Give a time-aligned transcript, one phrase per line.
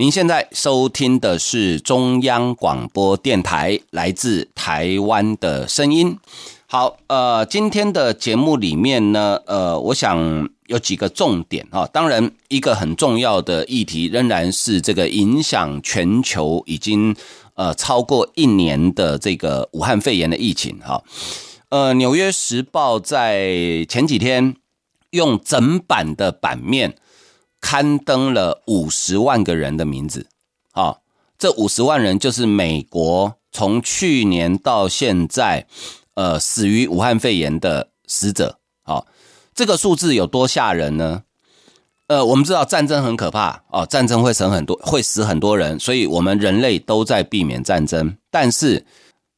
[0.00, 6.18] 您现在收听的是中央广播电台来自台湾的声音。
[6.66, 11.86] 好，呃，今天的节目里面呢，呃，我想有几个重点啊。
[11.92, 17.14] 当然，一个很重要的议题仍然是这个影响全球已经
[17.52, 21.04] 呃超过一年的这个武汉肺炎的疫情哈。
[21.68, 24.56] 呃，《纽约时报》在前几天
[25.10, 26.96] 用整版的版面
[27.60, 30.26] 刊登了五十万个人的名字，
[30.72, 30.96] 啊，
[31.38, 35.66] 这五十万人就是美国从去年到现在，
[36.14, 39.04] 呃，死于武汉肺炎的死者，啊，
[39.54, 41.22] 这个数字有多吓人呢？
[42.08, 48.16] 呃，我们知道战争很可怕，哦，战争会死很多，会死很多人，所以我们人类都在避免战争。
[48.30, 48.84] 但是，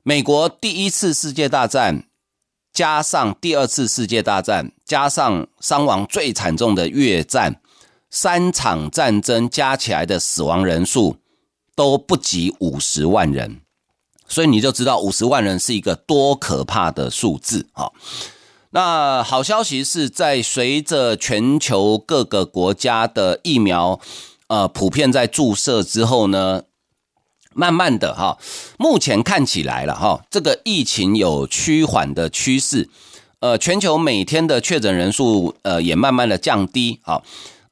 [0.03, 2.05] 美国第一次世界大战。
[2.75, 7.61] 加上第二次世界大战，加上伤亡最惨重的越战，
[8.13, 11.17] 三场战争加起来的死亡人数
[11.75, 13.63] 都不及五十万人，
[14.29, 17.91] 所以你就知道五十万人是一个多可怕的数字啊！
[18.71, 23.99] 那好消息是在随着全球各个国家的疫苗
[24.47, 26.63] 呃普遍在注射之后呢。
[27.55, 28.39] 慢慢的哈，
[28.79, 32.89] 目前看起来了哈，这个疫情有趋缓的趋势，
[33.41, 37.21] 呃，全球每天的确诊人数呃也慢慢的降低啊，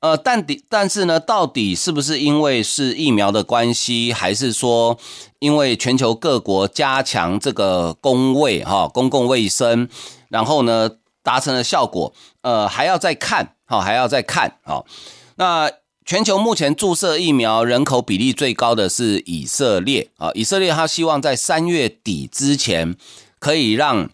[0.01, 4.98] 呃，但底但是呢，到底是不是因为是疫苗的关系，还是说
[5.39, 9.89] 因为全球各国加强这个公卫哈公共卫生，
[10.28, 10.91] 然后呢
[11.23, 12.12] 达成了效果，
[12.43, 14.84] 呃，还要再看哈，还要再看好，
[15.37, 15.71] 那。
[16.03, 22.97] 全球目前注射疫苗人口比例最高的是以色列啊，以色列他希望在三月底之前
[23.39, 24.10] 可以让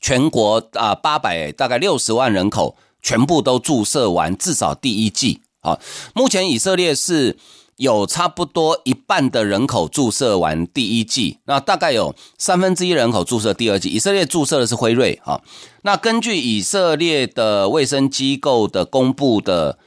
[0.00, 5.78] 全国啊八百大概六十万人口全部都注射完至少第一剂啊。
[6.14, 7.36] 目前以色列是
[7.76, 13.88] 有差不多一半的人口注射完第一剂，那大概有三分之一人口注射第二剂。
[13.88, 15.40] 以色列注射的是辉瑞啊。
[15.82, 19.78] 那根据以色列的卫生机构的公布的。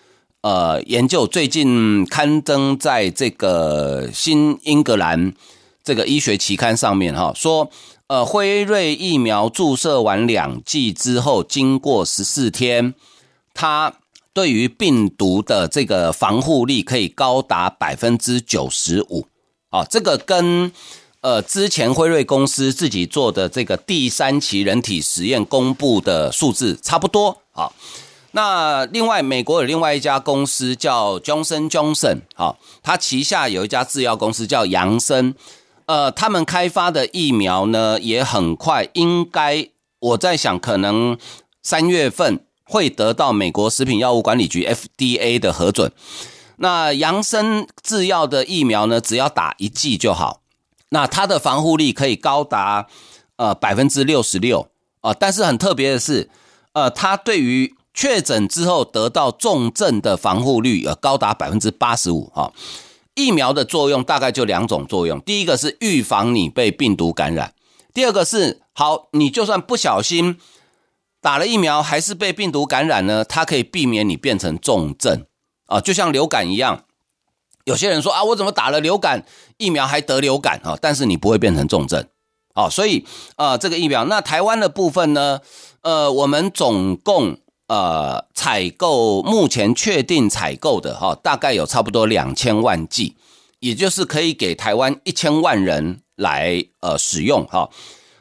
[0.43, 5.33] 呃，研究最近刊登在这个新英格兰
[5.85, 7.69] 这个医学期刊上面哈，说
[8.07, 12.93] 呃，辉瑞疫苗注射完两剂之后，经过十四天，
[13.53, 13.93] 它
[14.33, 19.27] 对于病毒的这个防护力可以高达百分之九十五
[19.69, 20.71] 啊，这个跟
[21.21, 27.71] 呃之前辉瑞公司自己做的这个第三期人体实验公布的数字差不多啊。
[28.31, 35.35] 那另外，美国有另外一家公司叫 Johnson Johnson，好，它旗下有一家制药公司叫杨森，
[35.85, 41.17] 呃，他们开发的疫苗呢也很快，应该我在想，可能
[41.61, 45.91] 三月份会得到美国食品药物管理局 FDA 的核准。
[46.57, 50.41] 那杨森制药的疫苗呢，只要打一剂就好，
[50.89, 52.87] 那它的防护力可以高达
[53.37, 54.69] 呃百分之六十六
[55.01, 56.29] 啊，但是很特别的是，
[56.73, 62.53] 呃，它对于确诊之后得到重症的防护率呃高达百分之八十五哈，
[63.15, 67.53] 疫苗的作用大概就两种作用，第一个是预防你被病毒感染，
[67.93, 70.37] 第二个是好，你就算不小心
[71.21, 75.25] 打了疫苗还是被病毒感染呢，它可以避免你变成重症
[75.67, 76.85] 啊，就像流感一样，
[77.65, 79.25] 有些人说啊，我怎么打了流感
[79.57, 80.77] 疫苗还得流感啊？
[80.81, 82.05] 但是你不会变成重症
[82.53, 85.41] 啊，所以呃这个疫苗，那台湾的部分呢，
[85.81, 87.37] 呃我们总共。
[87.67, 93.15] 呃，采购目前确定采购的哈，大概有差不多两千万剂，
[93.59, 97.69] 也就是可以给台湾一千万人来呃使用哈。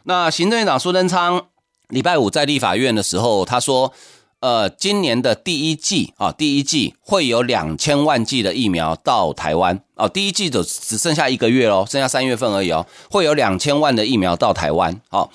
[0.05, 1.49] 那行政院长苏贞昌
[1.89, 3.93] 礼拜五在立法院的时候，他说，
[4.39, 15.31] 呃，今年的第一季啊，第一季会有两千万剂的疫苗到台湾哦，第一季就只剩下一个月喽，剩下三月份而已哦，会有两千万的疫苗到台湾，好。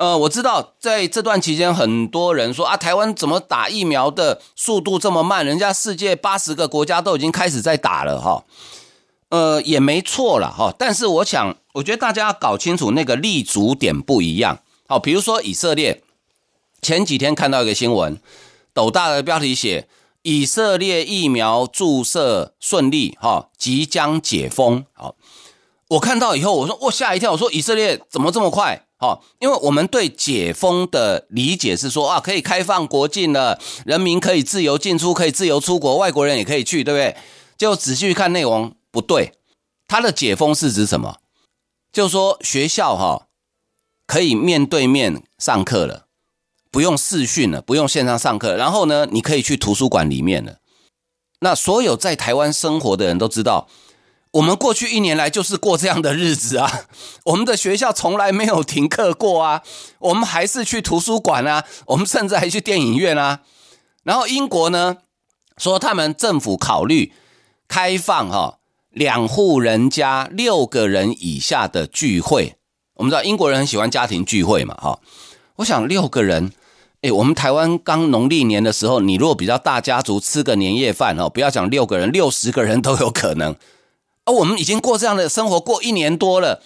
[0.00, 5.44] 呃，我知道在这段期间，很多人说啊，台湾怎么打疫苗的速度这么慢？
[5.44, 8.42] 人家世界八十个国家都已经开始在打了哈。
[9.28, 10.74] 呃，也没错了哈。
[10.78, 14.60] 但是我想，我觉得大家要搞清楚那个立足点不一样。
[14.88, 16.02] 好，比如说以色列，
[16.80, 18.18] 前几天看到一个新闻，
[18.72, 19.86] 斗大的标题写
[20.22, 24.86] 以色列疫苗注射顺利哈，即将解封。
[24.94, 25.14] 好。
[25.88, 28.86] 我看到以后，我说我吓一跳，我说以色列怎么这么快？
[29.00, 37.16] 好，因为我们对解封的理解是说啊，可以开放国境了，人民可以自由进出，可以自由出国，外国人也可以去，对不对？
[37.56, 39.32] 就仔细看内容，不对，
[39.88, 41.16] 它的解封是指什么？
[41.90, 43.28] 就是说学校哈
[44.06, 46.04] 可以面对面上课了，
[46.70, 50.58] 不用视讯了，不用线上上课，然后呢，你可以去图书馆里面了。
[51.40, 53.66] 那所有在台湾生活的人都知道。
[54.32, 56.82] 我们过去一年来就是过这样的日子啊，
[57.26, 59.62] 我们的学校从来没有停课过啊，
[59.98, 63.40] 我们还是去图书馆啊，我们甚至还去电影院啊。
[64.04, 64.98] 然后英国呢，
[65.58, 67.12] 说他们政府考虑
[67.66, 68.58] 开放哈
[68.90, 72.56] 两户人家六个人以下的聚会。
[72.94, 74.98] 我们知道英国人很喜欢家庭聚会嘛，哈。
[75.56, 76.52] 我想六个人，
[77.02, 83.56] 诶，我们台湾刚农历年的时候，你如果比较大家族吃个年夜饭哦，不要讲六个人，六十个人都有可能。
[84.30, 86.62] 而我们已经过这样的生活过一年多了，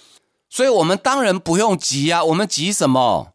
[0.51, 2.23] 所以我们当然不用急啊。
[2.23, 3.29] 我们急什么？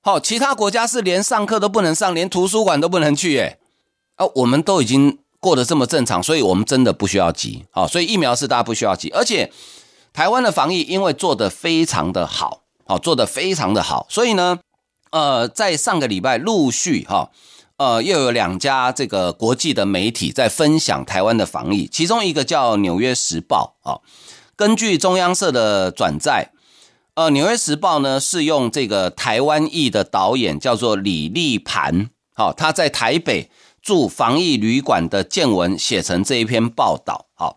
[0.00, 3.58] 好，其他国家是连上课都不能上，连图书馆都不能去，诶
[4.14, 7.64] 啊，我们都已经过得这么正常，所以我们真的不需要急。
[7.72, 9.50] 好，所以疫苗是大家不需要急，而且
[10.12, 14.60] 台湾的防疫因为做得非常的好，好，做得非常的好，所以呢，
[15.10, 17.32] 呃，在上个礼拜陆续哈。
[17.76, 23.98] 呃，又有两家这个国际的媒体在分享台湾的防疫，其中一个叫《纽约时报》啊。
[24.54, 26.52] 根据中央社的转载，
[27.14, 33.50] 呃，《纽约时报》呢是用这个台湾裔的导演叫做李立盘，好，他在台北
[33.82, 37.26] 住防疫旅馆的见闻写成这一篇报道。
[37.34, 37.56] 好，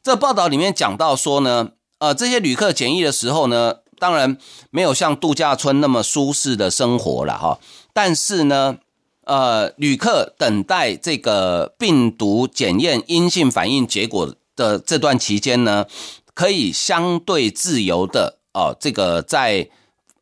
[0.00, 4.38] 这报道里面讲到说呢，呃，这些旅客检疫的时候呢，当然
[4.70, 7.58] 没有像度假村那么舒适的生活了哈，
[7.92, 8.78] 但是呢。
[9.24, 15.86] 呃，旅客等待这个病毒检验阴性反应结果的这段期间呢，
[16.34, 19.68] 可以相对自由的哦，这个在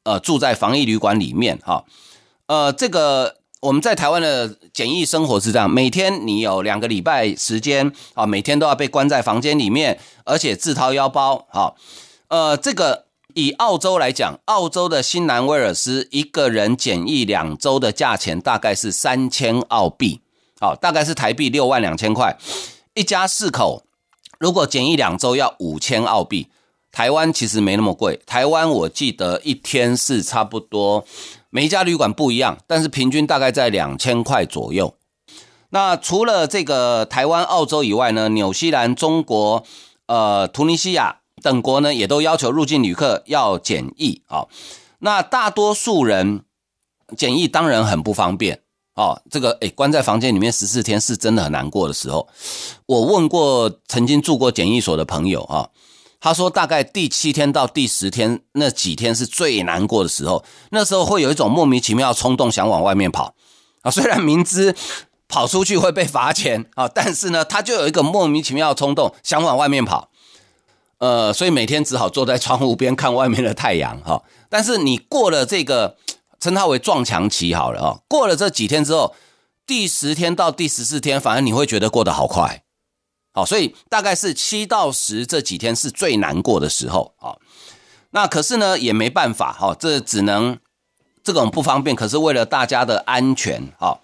[0.03, 1.85] 呃住在防疫旅馆里面哈，
[2.47, 11.75] 呃，这个我们在台湾的检疫生活是这样，每天你有两个礼拜时间啊，每天都要被关在房间里面，而且自掏腰包哈，
[12.29, 13.07] 呃，这个。
[13.38, 20.20] 以澳洲来讲，澳洲的新南威尔斯一个人检疫两周的价钱大概是三千澳币，
[20.58, 22.37] 好，大概是台币六万两千块。
[22.94, 23.85] 一家四口
[24.40, 26.49] 如果检疫两周要五千澳币，
[26.90, 28.20] 台湾其实没那么贵。
[28.26, 31.06] 台湾我记得一天是差不多，
[31.50, 34.96] 每一家旅馆不一样，但是平均大概在两千块左右。
[35.70, 39.62] 那除了这个台湾、澳洲以外呢，纽西兰、中国、
[40.06, 41.20] 呃，突尼西亚。
[41.43, 44.46] 等国呢也都要求入境旅客要检疫啊，
[45.00, 46.43] 那大多数人
[47.17, 48.61] 检疫当然很不方便
[48.94, 49.20] 哦。
[49.31, 52.29] 这个诶，关在房间里面十四天是真的很难过的时候。
[52.87, 55.69] 我问过曾经住过检疫所的朋友啊，
[56.20, 63.34] 他说大概第七天到第十天那几天是最难过的时候，那时候会有一种莫名其妙冲动想往外面跑
[63.82, 64.75] 啊，虽然明知
[65.29, 70.11] 跑出去会被罚钱啊，但是呢，他就有一个莫名其妙的冲动想往外面跑。
[70.99, 74.23] 呃，所以每天只好坐在窗户边看外面的太阳哈。
[74.49, 75.97] 但是你过了这个，
[76.41, 78.00] 称它为撞墙期好了啊。
[78.09, 79.15] 过了这几天之后，
[79.67, 82.65] 第十天到第十四天，反而你会觉得过得好快。
[83.33, 87.37] 好，所以大概是七到十这几天是最难过的时候啊。
[88.11, 90.58] 那可是呢，也没办法哈，这只能
[91.22, 94.01] 这种不方便，可是为了大家的安全哈。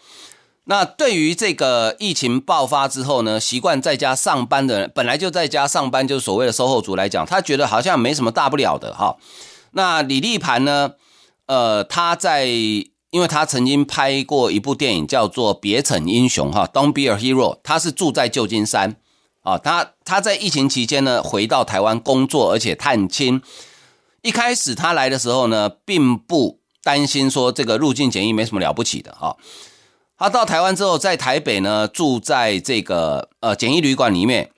[0.66, 9.16] 那对于这个疫情爆发之后呢，习惯在家上班的人，本来就在家上班，就是所谓的售后族来讲，他觉得好像没什么大不了的哈。
[9.72, 10.92] 那李立盘呢，
[11.46, 17.58] 呃，他在，因为他曾经拍过一部电影叫做《别逞英雄》哈，Don't be a hero。
[17.62, 18.96] 他是住在旧金山
[19.42, 23.42] 啊，他他在疫情期间呢，回到台湾工作，而且探亲。
[24.22, 29.36] 一开始他来的时候呢，并不担心说这个入境检疫没什么了不起的哈。
[30.16, 34.52] 他到台湾之后，在台北呢，住在这个呃简易旅馆里面，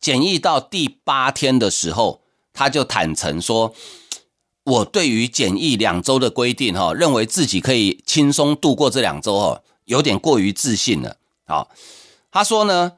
[0.00, 2.20] 检疫到第八天的时候，
[2.52, 3.74] 他就坦诚说
[4.64, 11.68] ：“我对于检疫两周的规定，哈，认为自己可以轻松度过这两周，哈，有点过于自信了。”好，
[12.30, 12.92] 他说呢，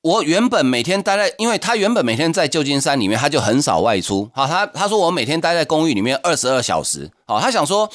[0.00, 4.30] 我原本每天待在，因为他原本每天在旧金山里面，他就很少外出。
[4.32, 7.10] 好，他他说我每天待在公寓里面二十二小时。
[7.26, 7.90] 好，他想说。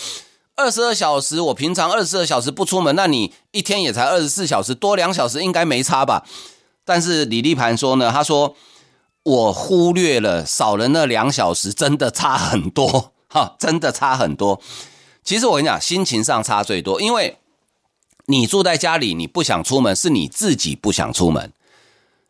[0.59, 6.25] 二十二小时，我平常二十二小时不出门，那你一天也才二十四小时，多两小时应该没差吧？
[6.83, 8.57] 但是李立盘说呢，他说
[9.23, 14.59] 我忽略了少了那两小时，真的差很多， 哈，真的差很多。
[15.23, 17.37] 其实我跟你讲，心情上差最多，因为
[18.25, 21.53] 你住在家里，你不想出门，是你自己不想出门。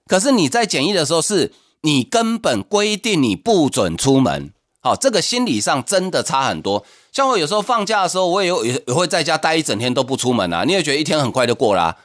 [0.06, 4.54] 可是你在检疫的时候，是你根本规定你不准出门。
[4.82, 6.86] 好，这个心理上真的差很多。
[7.20, 11.98] 像我有时候放假的时候，我也有也会在家待一整天都不出门啊，你也觉得一天很快就过啦。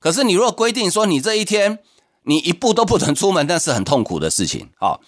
[0.00, 1.80] 可是你如果规定说你这一天
[2.22, 4.70] 你一步都不准出门，那是很痛苦的事情。
[4.80, 5.02] 好，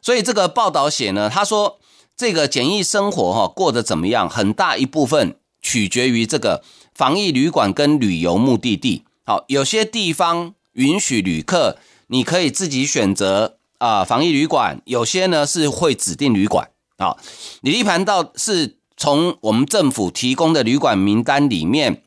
[0.00, 1.80] 所以这个报道写呢，他说
[2.16, 6.62] 这个简易生活哈过得怎么样，很大一部分取决于这个
[6.94, 9.02] 防疫旅馆跟旅游目的地。
[9.24, 13.56] 好，有些地方允许旅客你可以自己选择。
[13.78, 17.16] 啊，防疫旅馆有些呢是会指定旅馆啊，
[17.60, 22.02] 李立盘倒是从我们政府提供的旅馆名单里面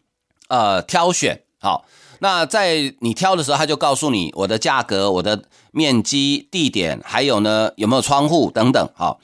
[0.47, 1.85] 呃挑选，好，
[2.19, 9.19] 那在你挑的时候，他就告诉你我的价格、我的面积、地点，还有呢有没有窗户等等，好，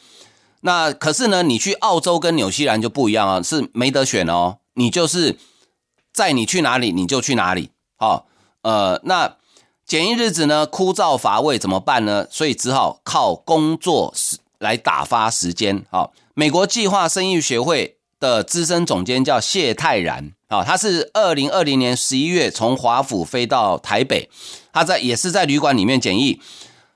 [0.61, 5.37] 那可是呢，你去澳洲跟纽西兰就不一样啊，是没得选哦，你就是
[6.11, 8.25] 在你去哪里你就去哪里，好，
[8.61, 9.35] 呃，那。
[9.85, 12.25] 检疫日子呢，枯燥乏味怎么办呢？
[12.31, 15.85] 所以只好靠工作时来打发时间。
[15.91, 24.29] 好，美国计划生育学会的资深总监叫谢泰然，啊，他是二零二零年十一月从华府飞到台北，
[24.71, 26.41] 他在也是在旅馆里面检疫。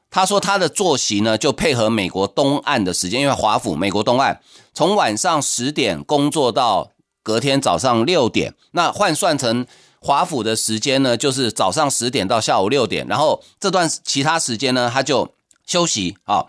[0.10, 4.42] 他说他的作息呢，就配合美国东岸的时间，因为华府美国东岸
[4.74, 6.92] 从晚上十点工作到
[7.22, 9.66] 隔天早上六点，那换算成。
[10.00, 15.34] 华府的时间呢，就是早上十点到下午六点，然后这段其他时间呢，他就
[15.66, 16.46] 休息啊。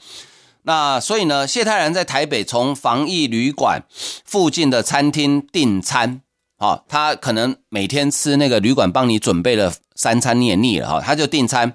[0.62, 3.82] 那所以呢，谢泰然在台北从防疫旅馆
[4.24, 6.20] 附近的餐厅订餐
[6.58, 11.72] 啊，他可能每天吃那个旅馆帮你准备了三餐，你也腻了哈，他就订餐，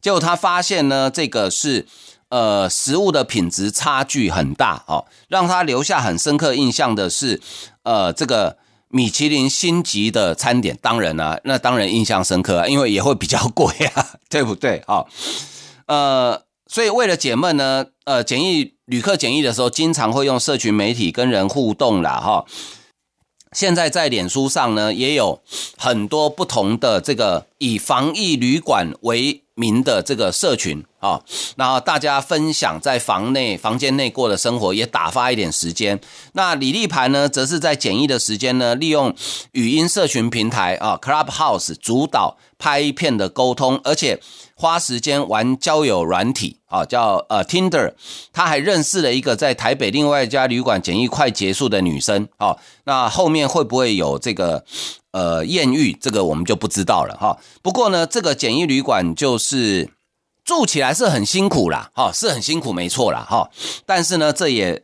[0.00, 1.86] 结果他发现呢，这个是
[2.28, 7.40] 呃食物的品质差距很大哦，让他留下很深刻印象的是
[7.82, 8.58] 呃这个。
[8.88, 14.84] 米其林星级的餐点，当然啊，那当然印象深刻，因为也会比较贵啊， 对不对？
[14.86, 15.08] 好，
[15.86, 16.40] 呃，
[16.74, 22.20] 所以为了解闷呢，呃，检疫旅客检疫的时候，经常会用社群媒体跟人互动啦。
[22.20, 22.44] 哈。
[23.52, 25.40] 现在在脸书上呢，也有
[25.76, 31.22] 很多不同的这个以防疫旅馆为名的这个社群啊，
[31.54, 36.00] 然后大家分享在房内房间内过的生活，也打发一点时间。
[36.32, 39.14] 那李立盘呢，则是在检疫的时间呢，利用
[39.52, 44.20] 语音社群平台啊，Clubhouse 主导拍片的沟通，而且
[44.56, 47.92] 花时间玩交友软体啊，叫呃 Tinder。
[48.32, 52.56] 他还认识了一个在台北另外一家旅馆检疫快结束的女生啊。
[52.84, 54.64] 那后面会不会有这个？
[55.14, 57.38] 呃，艳遇这个我们就不知道了哈。
[57.62, 59.88] 不过呢，这个检疫旅馆就是
[60.44, 63.48] 住起来是很辛苦啦，哈，是很辛苦，没错啦，哈。
[63.86, 64.82] 但是呢，这也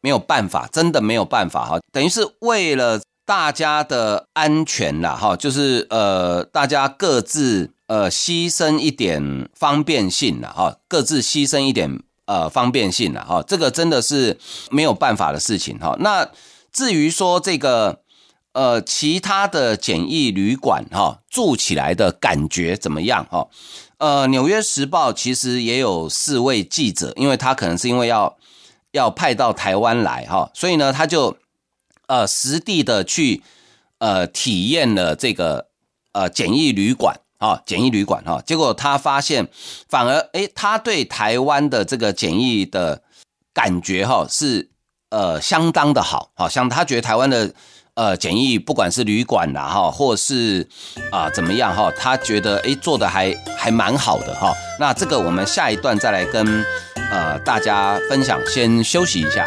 [0.00, 1.78] 没有办法，真的没有办法哈。
[1.92, 13.42] 等于是为了大家的安全啦，哈，就是呃，大家各自呃牺牲一点方便性了，哈，各自牺牲一点呃方便性了，哈。
[13.42, 14.38] 这个真的是
[14.70, 15.96] 没有办法的事情哈。
[15.98, 16.30] 那
[16.72, 18.00] 至于说这个。
[18.54, 23.46] 呃，其他的简易旅馆哈，住起来的感觉怎么样哈？
[23.98, 28.36] 呃，《纽约时报》其实也有四位记者，因为他可能是因为要
[28.90, 31.36] 要派到台湾来哈，所以呢，他就
[32.08, 33.44] 呃实地的去
[33.98, 35.68] 呃体验了这个
[36.10, 39.48] 呃简易旅馆啊，简易旅馆哈，结果他发现
[39.88, 43.02] 反而诶，他对台湾的这个简易的
[43.52, 44.70] 感觉哈是
[45.10, 47.52] 呃相当的好，好像他觉得台湾的。
[47.94, 50.68] 呃，简易不管是旅馆啦哈，或是
[51.10, 54.54] 啊、怎么样哈，他觉得诶做的还还蛮好的哈。
[54.78, 56.64] 那这个我们下一段再来跟
[57.10, 59.44] 呃大家分享，先休息一下。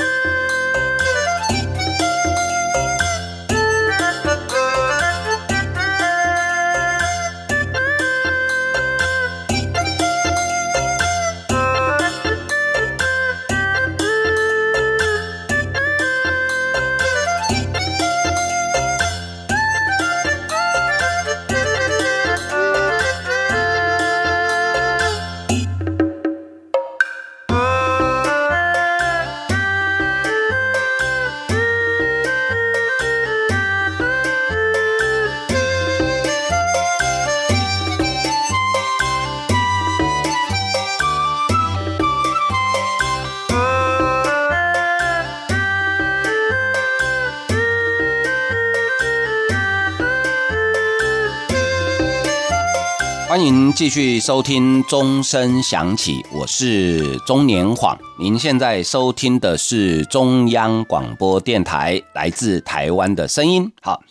[53.69, 57.99] 继续收听钟声响起，我是钟年晃。
[58.17, 63.69] 您现在收听的是中央广播电台来自台湾的声音。
[63.81, 64.01] 好，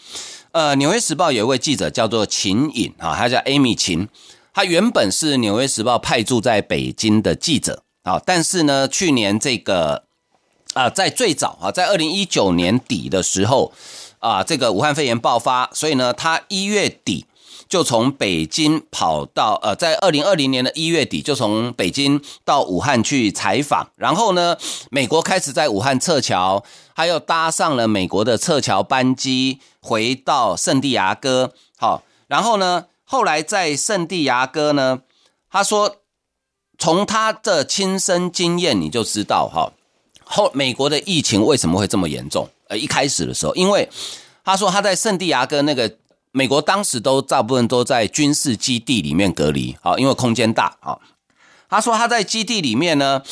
[0.52, 4.08] 呃，《纽约时报》有一位记者叫做秦颖，啊，他叫 Amy 秦，
[4.52, 10.04] 他原本是《纽约时报》派驻在北京的记者啊，但是呢，去年这个
[10.74, 13.72] 啊，在最早啊，在二零一九年底的时候
[14.18, 17.24] 啊，这个武汉肺炎爆发，所以呢，他一月底
[17.70, 24.58] 就从北京跑到呃，在二零二零年的一月底就从北京到武汉去采访，然后呢，
[24.90, 26.62] 美国开始在武汉撤侨，
[26.92, 32.84] 还有搭上了美国的撤侨班机回到圣地牙哥，好，然后呢。
[33.12, 35.00] 后来在圣地牙哥呢，
[35.50, 35.96] 他说，
[36.78, 39.72] 从他的亲身经验你就知道哈，
[40.22, 42.48] 后美国的疫情为什么会这么严重？
[42.68, 43.88] 呃，一开始的时候，因为
[44.44, 45.92] 他说他在圣地牙哥那个
[46.32, 50.98] 美国当时都大部分都在军事基地里面隔离，好，因为空间大啊。
[51.68, 53.22] 他说他在基地里面呢，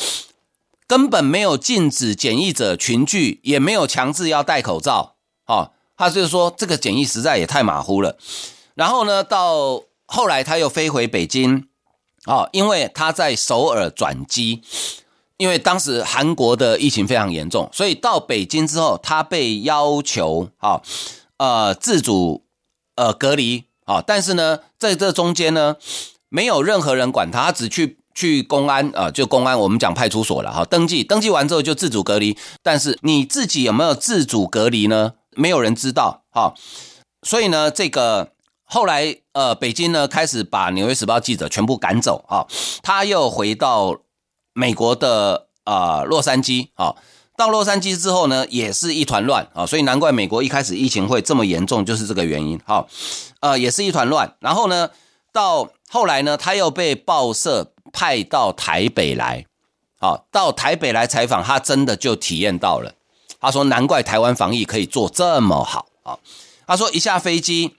[0.87, 5.15] 根本没有禁止检疫者群聚，也没有强制要戴口罩，
[5.45, 8.17] 好，他就是说这个检疫实在也太马虎了。
[8.75, 11.67] 然后呢，到后来他又飞回北京，
[12.25, 14.61] 哦，因为他在首尔转机，
[15.37, 20.81] 因为当时韩国的疫情非常严重，所以到北京之后，他被要求啊，
[21.37, 22.43] 呃，自主
[22.99, 25.77] 呃隔离啊，但是呢，在这中间呢，
[26.27, 35.13] 没有任何人管他，只去去公安啊，就公安，我们讲派出所了哈，登记登记完之后就自主隔离，但是你自己有没有自主隔离呢？
[35.35, 36.53] 没有人知道哈，
[37.23, 38.33] 所以呢，这个。
[38.71, 42.45] 后来，呃，北京呢开始把《纽约时报》记者全部赶走啊，
[42.83, 43.97] 他又回到
[44.53, 46.93] 美国的啊、洛杉矶啊，
[47.39, 52.59] 到洛杉矶之后呢，也是一团乱啊，所以难怪美国一开始疫情会这么严重，就是这个原因。
[52.65, 52.85] 好，
[53.39, 54.35] 呃，也是一团乱。
[54.41, 54.89] 然后呢，
[55.31, 59.45] 到后来呢，他又被报社派到台北来，
[60.01, 62.91] 好，到台北来采访，他真的就体验到了。
[63.39, 66.19] 他说：“难怪台湾防疫可以做这么好啊！”
[66.67, 67.77] 他说：“一下飞机。”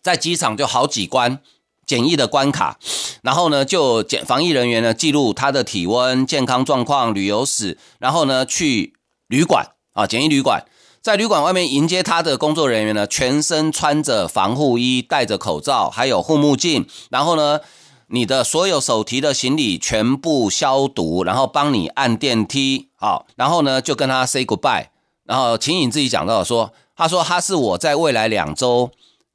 [0.00, 1.40] 在机场就好几关
[1.84, 2.78] 简易的关卡，
[3.22, 8.94] 然后呢，就检防疫人员呢记录他的体温、健康状况、旅游史，然后呢去
[9.30, 10.64] 旅馆啊，简易旅馆，
[11.00, 17.60] 在旅馆外面迎接他的工作人员呢，全身穿着防护衣，戴着口罩，还有护目镜，然后呢，
[18.08, 24.86] 你的所有手提的行李全部消毒，然后帮你按电梯，好，然后呢就跟他 say goodbye，
[25.22, 28.90] 然后秦颖自己讲到说，他说他是我在未来两周。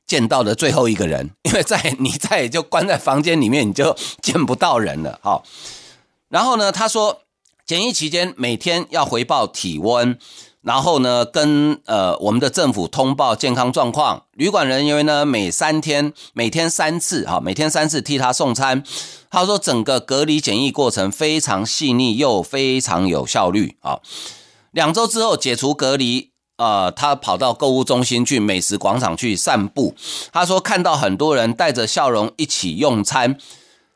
[0.08, 5.20] 见到的最后一个人，因为在你在就关在房间里面，你就见不到人了。
[5.24, 5.44] 好，
[6.30, 7.22] 然后呢，他说
[7.66, 10.20] 检疫期间每天要回报体温，
[10.62, 14.26] 然后呢跟呃我们的政府通报健康状况。
[14.34, 18.84] 旅馆人员呢每三天每天三次，哈，每天三次替他送餐。
[19.32, 23.76] 他说整个隔离检疫过程非常细腻又非常有效率。
[23.82, 24.00] 啊，
[24.70, 26.30] 两周之后解除隔离。
[26.58, 29.94] 呃，他跑到购物中心去美食广场去散步。
[30.32, 33.38] 他说看到很多人带着笑容一起用餐。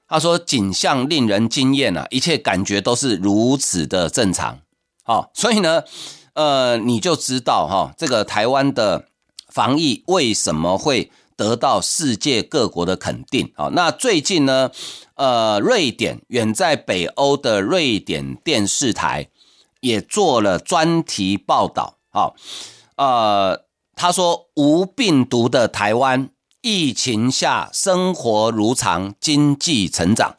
[0.10, 4.60] 他说景象令人惊艳啊，一切感觉都是如此的正常。
[5.04, 5.84] 好、哦，所以呢，
[6.34, 9.06] 呃，你就知道哈、哦，这个台湾的
[9.48, 13.52] 防疫为什么会得到世界各国的肯定。
[13.56, 14.72] 好、哦，那最近呢，
[15.14, 19.30] 呃，瑞典远在北欧的瑞典电视台
[19.82, 21.98] 也做了专题报道。
[22.12, 22.36] 好，
[22.98, 26.30] 呃，他说无病毒的台湾，
[26.62, 30.36] 疫情下生活如常，经济成长。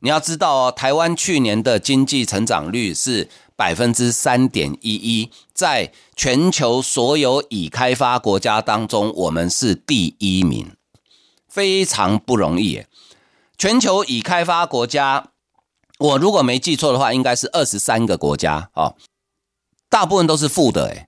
[0.00, 10.72] 你要知道哦，台湾去年的经济成长率是百分之三点一一，在全球所有已开发国家当中，我们是第一名，
[11.48, 12.84] 非常不容易。
[13.56, 15.28] 全球已开发国家，
[16.00, 18.96] 我如果没记错的话，应该是二十三个国家哦。
[19.88, 21.06] 大部分都是负的，诶，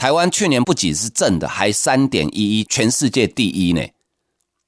[0.00, 3.86] 台湾去年不仅是正的，还三点一一，全世界第一呢，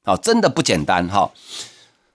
[0.04, 1.32] 好，真的不简单哈。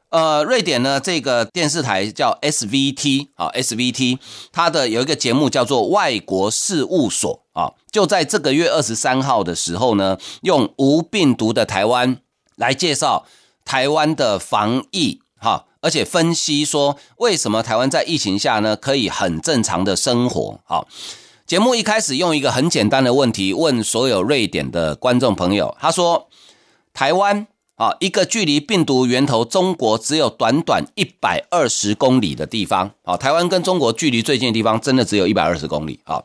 [0.10, 4.19] 呃，瑞典呢，这个电视台叫 SVT 啊，SVT，
[4.51, 12.21] 它的有一个节目叫做《外国事务所》啊，就在这个月二十三号的时候呢，用无病毒的台湾
[12.56, 13.25] 来介绍
[13.65, 20.88] 台湾的防疫哈，而且分析说为什么台湾在疫情下呢可以很正常的生活，好。
[21.47, 26.27] 节目一开始用一个很简单的问题问所有瑞典的观众朋友，他说
[26.93, 36.21] ：“台湾啊，一个距离病毒源头中国只有短短一百二十公里的地方啊，台湾跟中国距离最近的地方真的只有一百二十公里啊，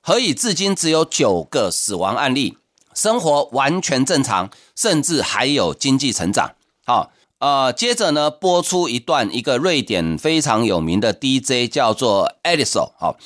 [0.00, 2.56] 何以至今只有九个死亡案例，
[2.94, 6.52] 生活完全正常，甚至还有经济成长？”
[6.86, 13.16] 好，呃，接着呢，播出一段一个瑞典非常有名的 DJ 叫做 Edison 好。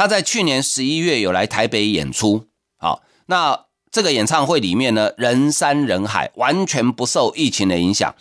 [0.00, 2.46] 他在去年十一月有来台北演出，
[2.78, 8.14] 好，那这个演唱会里面呢，人山人海，完全不受疫情的影响。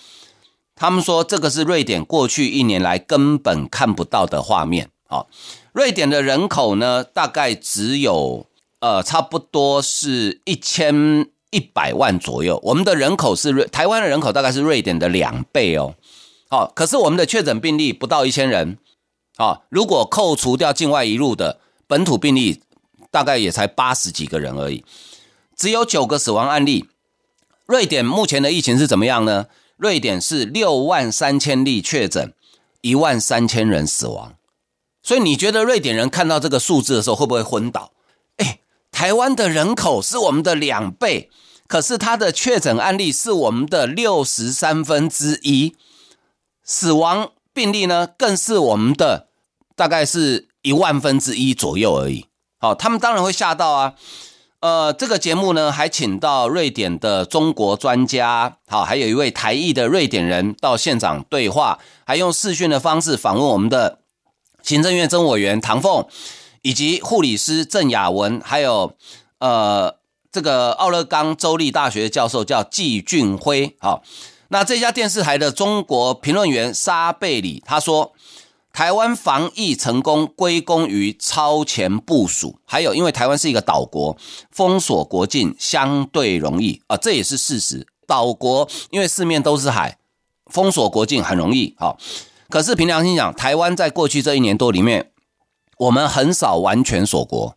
[0.75, 4.89] 他们说这个是瑞典过去一年来根本看不到的画面。
[5.07, 5.29] 好，
[5.71, 8.45] 瑞典的人口呢，大概只有
[8.81, 12.59] 呃，差不多是一千一百万左右。
[12.63, 15.95] 我们的人口是瑞台湾的人口大概是瑞典的两倍哦。
[16.49, 18.77] 好，可是我们的确诊病例不到一千人。
[19.37, 22.62] 好，如果扣除掉境外移入的本土病例，
[23.10, 24.86] 大概也才八十几个人而已，
[25.56, 26.88] 只有九个死亡案例。
[27.65, 29.47] 瑞典目前的疫情是怎么样呢？
[29.75, 32.32] 瑞典是六万三千例确诊，
[32.82, 34.36] 一万三千人死亡。
[35.02, 37.93] 所以你觉得瑞典人看到这个数字的时候会不会昏倒？
[38.38, 38.60] 哎，
[38.91, 41.32] 台湾的人口是我们的两倍，
[41.65, 45.75] 可是他的确诊案例是我们的六十三分之一，
[46.63, 49.30] 死亡病例呢更是我们的
[49.75, 52.25] 大概是一万分之一左右而已。
[52.59, 53.93] 好，他们当然会吓到啊。
[54.61, 63.99] 呃，这个节目呢还请到瑞典的中国专家，好，还有一位台裔的瑞典人到现场对话，还用视讯的方式访问我们的。
[64.61, 66.05] 行政院政委员唐凤，
[66.63, 68.93] 以及护理师郑雅文，还有
[69.39, 69.95] 呃
[70.33, 73.77] 这个奥勒冈州立大学教授叫季俊辉。
[73.79, 74.03] 好，
[74.49, 78.11] 那这家电视台的中国评论员沙贝里他说，
[78.71, 84.17] 台湾防疫成功归功于超前部署，还有因为台湾是一个岛国，
[84.51, 87.88] 封锁国境相对容易啊，这也是事实。
[88.08, 89.97] 岛国因为四面都是海，
[90.47, 91.75] 封锁国境很容易。
[91.77, 91.97] 好。
[92.49, 95.12] 可是凭良心讲，台湾在过去这一年多里面，
[95.77, 97.55] 我们很少完全锁国，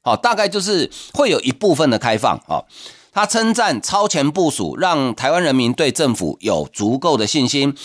[0.00, 2.40] 好，大概就是会有一部分的开放。
[2.48, 2.66] 好，
[3.12, 7.76] 他称赞超前部署，让台湾人民对政府有足够的信心，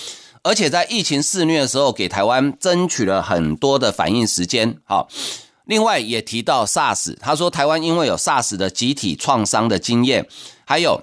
[0.46, 4.78] 而且在疫情肆虐的时候，给台湾争取了很多的反应时间。
[4.84, 5.08] 好，
[5.66, 10.28] 另外也提到 SARS，他说台湾因为有 SARS 的集体创伤的经验，
[10.64, 11.02] 还有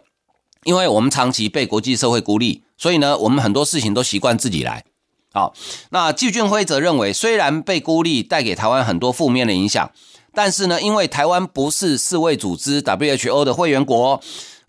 [0.63, 4.85] 因为我们长期被国际社会孤立，所以呢，我们很多事情都习惯自己来。
[5.33, 5.53] 好，
[5.91, 9.91] 那季俊辉则认为，虽然被孤立带给台湾很多负面的影响，
[10.33, 14.21] 但是呢，因为台湾不是世卫组织 WHO 的会员国，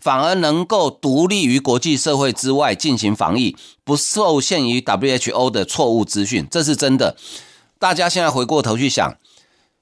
[0.04, 7.16] 反而能够独立于国际社会之外进行防疫，不受限于 WHO 的错误资讯，这是真的。
[7.78, 9.16] 大家现在回过头去想，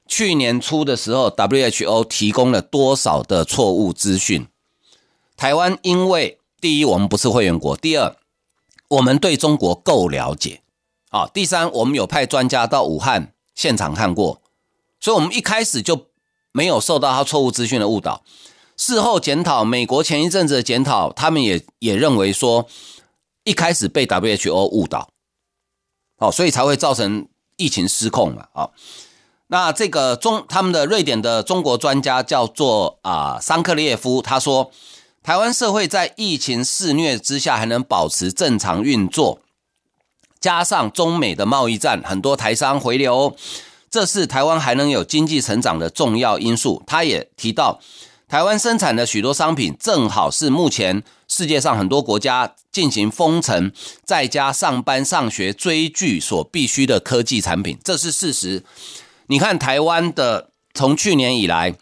[0.06, 4.46] 去年初的时候，WHO 提供了多少的错误资讯？
[5.36, 8.14] 台湾因为第一，我们不是会员国；第二，
[8.86, 10.60] 我们对中国够了解。
[11.10, 14.40] 啊，第三，我们有派专家到武汉现场看过，
[15.00, 16.06] 所以我们一开始就
[16.52, 18.22] 没有受到他错误资讯的误导。
[18.84, 22.66] 事后检讨，美国前一阵子的检讨，他们也也认为说，
[23.44, 25.08] 一开始被 WHO 误导，
[26.18, 28.48] 哦，所以才会造成疫情失控嘛。
[28.54, 28.70] 啊，
[29.46, 34.72] 那这个中他们的瑞典的中国专家叫做啊桑克列夫，他说，
[35.22, 39.38] 台湾社会在疫情肆虐之下还能保持正常运作。
[40.40, 43.36] 加上中美的贸易战，很多台商回流，
[43.88, 46.82] 这是台湾还能有经济成长的重要因素。
[46.84, 47.78] 他也提到，
[48.32, 53.70] 台湾生产的许多商品，正好是目前世界上很多国家进行封城、
[54.06, 58.64] 在家上班、上学、追剧所必须的科技产品，这是事实。
[59.26, 61.74] 你看台湾的从去年以来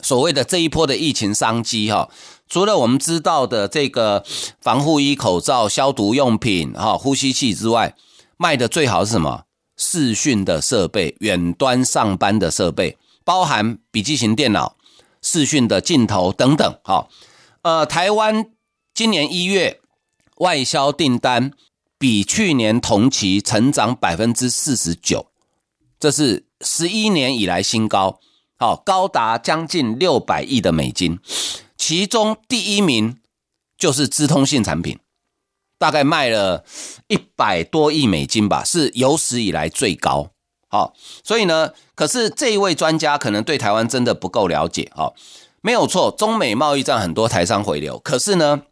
[0.00, 2.10] 所谓的这一波的疫情商机，哈。
[2.48, 4.24] 除了我们知道的这个
[4.60, 7.94] 防护衣、口罩、消毒用品、哈呼吸器之外，
[8.36, 9.44] 卖的最好是什么？
[9.76, 14.74] 视讯的设备、远端上班的设备，包含笔记型电脑、
[15.24, 16.78] 视讯的镜头等等。
[16.84, 17.08] 哈，
[17.62, 18.52] 呃，台湾
[18.92, 19.80] 今年一月
[20.36, 21.50] 外销订单
[21.98, 25.26] 比去年同期成长百分之四十九，
[25.98, 28.20] 这是十一年以来新高，
[28.56, 31.18] 好，高达将近六百亿的美金。
[31.78, 33.18] 其中第一名
[33.78, 34.98] 就是资通信产品，
[35.78, 36.64] 大概卖了
[37.08, 40.30] 一百多亿美金吧，是有史以来最高。
[40.68, 44.90] 好，所以呢，可是这一位专家可能对台湾真的不够了解。
[44.94, 45.14] 好，
[45.60, 48.62] 没有错，中美贸易战很多台商回流，可是呢，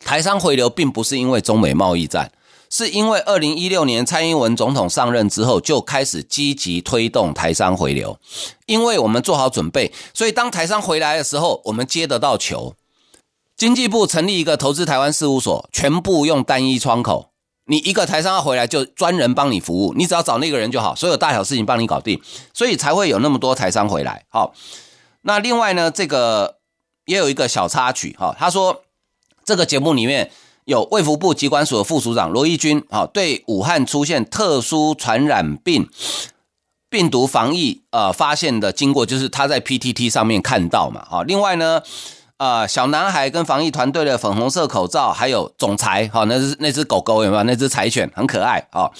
[0.00, 2.32] 台商回流并不是因为中美贸易战。
[2.74, 8.18] 是因为二零一六年蔡英文总统上任之后，就开始积极推动台商回流，
[8.64, 12.74] 因为我们做好准备，所以当台商回来的时候，我们接得到球。
[13.58, 17.31] 经济部成立一个投资台湾事务所，全部用单一窗口，
[17.72, 22.20] 你一个台商要回来，就专人帮你服务，你只要找那个人就好，所有大小事情帮你搞定，
[22.52, 24.24] 所以才会有那么多台商回来。
[24.28, 24.52] 好，
[25.22, 26.58] 那另外呢，这个
[27.06, 28.82] 也有一个小插曲，哈，他说
[29.44, 30.30] 这个节目里面。
[30.64, 35.88] 有卫福部疾管署的副署长罗一军，啊，对武汉出现特殊传染病
[36.88, 41.82] 病毒防疫，呃，发现的经过就是他在 PTT 上面看到嘛，啊，另外呢，
[42.42, 47.44] 呃小男孩跟防疫团队的粉红色口罩，还有总裁，哈，那只那只狗狗有没有？
[47.44, 48.92] 那只柴犬很可爱，好。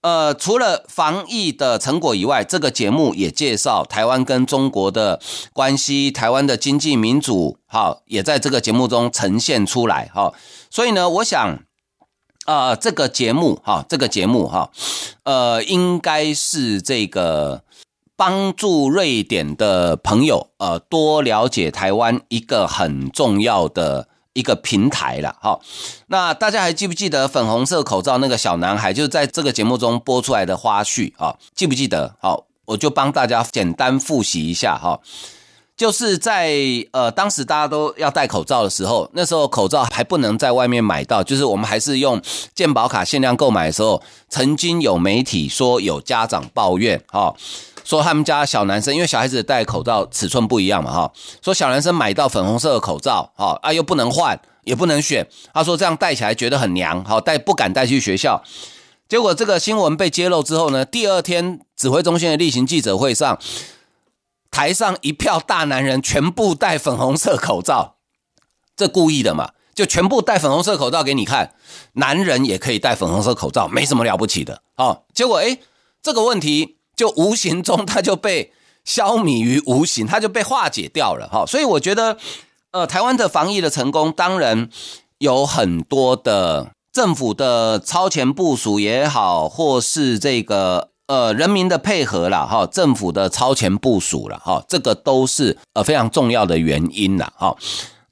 [0.00, 5.20] 呃，除了防疫的成果以外，这个节目也介绍台湾跟中国的
[5.52, 10.32] 关系，台湾的经济民主，好，也在这个节目中呈现出来，哈。
[10.68, 11.60] 所以呢，我想，
[12.46, 14.70] 呃，这个节目，哈，这个节目，哈，
[15.22, 17.62] 呃，应该是这个
[18.16, 24.08] 帮助瑞典的朋友，呃，多了解台湾一个很重要的。
[24.36, 25.62] 一个平台了，好，
[26.08, 31.34] 那大家还记不记得粉红色口罩那个小男孩，就是在这个节目中播出来的花絮啊？
[31.54, 32.14] 记不记得？
[32.20, 35.00] 好，我就帮大家简单复习一下哈，
[35.74, 36.52] 就是在
[36.90, 42.20] 呃当时大家都要戴口罩的时候，那时候口罩还不能在外面买到，就是我们还是用
[42.54, 47.34] 健保卡限量购买的时候，曾经有媒体说有家长抱怨哈。
[47.86, 51.12] 说他们家小男生，因为小孩子戴口罩尺寸不一样嘛，哈。
[51.40, 55.24] 说小男生买到粉红色的口罩，哈啊又不能换，也不能选。
[55.54, 58.42] 他说这样戴起来觉得很娘，好戴不敢戴去学校。
[59.08, 63.38] 结果这个新闻被揭露之后呢，第二天指挥中心的例行记者会上，
[64.50, 67.94] 台上一票大男人全部戴粉红色口罩，
[68.76, 69.52] 这故意的嘛？
[69.76, 71.54] 就全部戴粉红色口罩给你看，
[71.92, 74.62] 男人也可以戴粉红色口罩，没什么了不起的。
[74.74, 75.60] 好，结果诶，
[76.02, 76.72] 这个问题。
[76.96, 78.52] 就无形中，它就被
[78.84, 81.44] 消弭于无形，它就被化解掉了哈。
[81.46, 82.16] 所以我觉得，
[82.70, 84.70] 呃，台湾的防疫的成功，当然
[85.18, 97.56] 有很多的政府的超前部署也好，或是这个呃人民的配合了哈，政府的超前部署了哈，这个都是呃非常重要的原因了哈。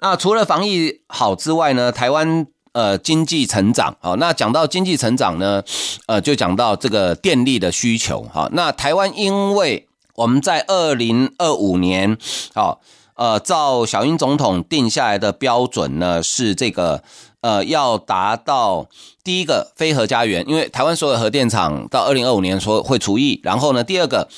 [0.01, 2.47] 那除了防疫好之外呢，台湾。
[2.75, 5.63] 呃，经济成长，好，那讲到经济成长呢，
[6.07, 12.19] 呃，就讲到这个电力的需求，好，那台湾因为我们在二零二五年，
[12.53, 12.81] 好，
[13.15, 17.05] 呃，照小英总统定下来的标准呢，是这个，
[17.43, 18.89] 呃，要达到
[19.23, 24.29] 第一个非核家园，因为台湾所有核电厂到二零二五年说会除役，然后呢，第二个，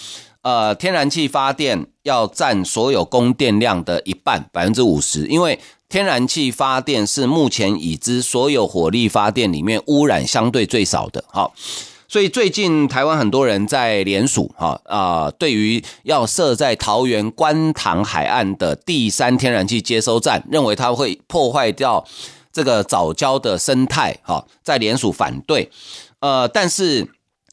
[0.42, 5.59] 呃，天然气发电要占所有供电量的一半，百分之五十，因为。
[5.88, 11.55] 天然气发电是目前已知所有火力发电里面污染相对最少的，好，
[12.09, 22.05] 所以最近台湾很多人在联署，哈啊，对于要设在桃园观塘海岸的第三天然气接收站，认为它会破坏掉
[22.53, 25.70] 这个早礁的生态，哈，在联署反对，
[26.18, 27.09] 呃，但是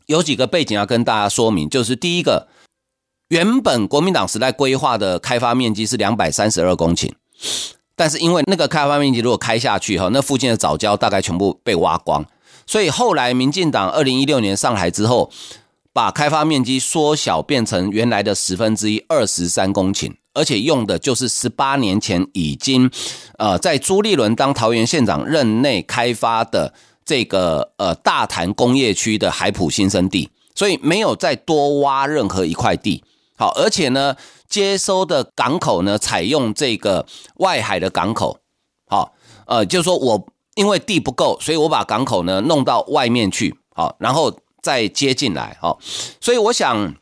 [0.07, 2.47] 有几个背景要跟大家说明，就是第一个，
[3.27, 7.11] 原本国民党时代规划的开发面积是两百三十二公顷。
[7.95, 12.25] 但是因为那个开发面积如果开下去哈，那附近的早教大概全部被挖光，
[12.65, 15.29] 所以后来民进党二零一六年上台之后，
[15.93, 22.89] 把开发面积缩小变成原来的十分之一，二十三公顷，而且用的就是十八年前已经
[23.37, 26.73] 呃在朱立伦当桃园县长任内开发的
[27.05, 33.03] 这个呃大潭工业区的海埔新生地，所以没有再多挖任何一块地。
[33.35, 34.15] 好，而且呢。
[34.53, 38.37] 接收的港口呢，采用这个外海的港口，
[38.85, 39.15] 好，
[39.47, 45.79] 呃，就是说我因为地不够，所以我把港口呢弄到外面去，好，然后再接进来，好，
[46.21, 46.93] 所以我想，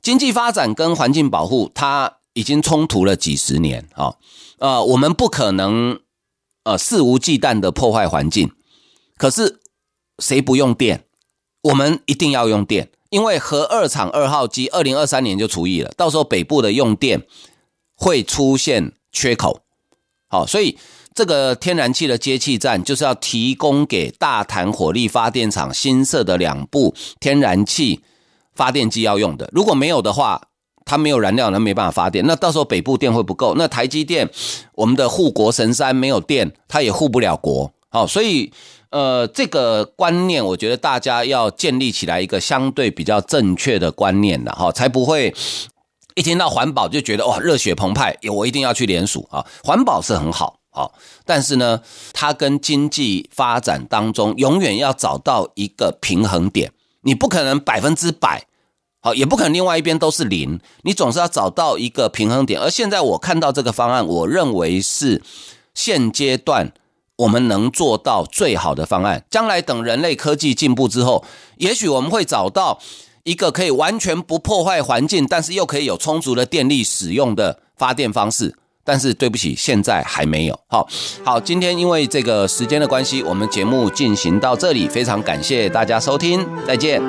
[0.00, 4.20] 经济发展跟环境保护，它已经冲突了几十年，好，
[4.60, 5.98] 呃，我们不可能
[6.62, 8.52] 呃肆无忌惮的破坏环境，
[9.16, 9.58] 可是
[10.20, 11.02] 谁不用电？
[11.62, 12.90] 我们一定要用电。
[13.10, 17.22] 因为核二厂二号机二零二三年就除役了，到时候北部的用电
[17.94, 19.60] 会出现缺口，
[20.28, 20.76] 好，所以
[21.14, 28.00] 这个天然气的接气站就是要提供给大潭火力发电厂新设的两部天然气
[28.54, 30.48] 发电机要用的，如果没有的话，
[30.84, 34.28] 它没有燃料，那没办法发电，那到时候北部电会不够，那台积电
[34.74, 38.52] 我们的护国神山没有电，它也护不了国，好，所以。
[38.96, 45.34] 呃，这个观念，我觉得大家要建立起来一个相对比较正确的观念了哈，才不会
[46.14, 49.44] 一听到环保就觉得哇热血澎湃，我一定要去联署啊！
[49.62, 50.88] 环保是很好啊，
[51.26, 51.82] 但是呢，
[52.14, 58.46] 它跟经济发展当中永远要找到一个平衡点，你不可能百分之百
[59.02, 62.58] 好，也不可能另外一边都是零，你总是要找到一个平衡点。
[62.58, 65.20] 而现在我看到这个方案，我认为是
[65.74, 66.72] 现阶段。
[67.16, 71.24] 我们能做到最好的方案，将来等人类科技进步之后，
[71.56, 72.78] 也许我们会找到
[73.24, 78.54] 一个可以完全不破坏环境，但是又可以有充足的电力使用的发电方式。
[78.84, 80.56] 但是对不起，现在还没有。
[80.68, 80.86] 好，
[81.24, 87.02] 好，今天因为这个时间的关系，我们节目进行到这里，非常感谢大家收听，再见。